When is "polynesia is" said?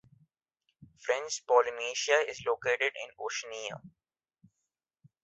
1.45-2.41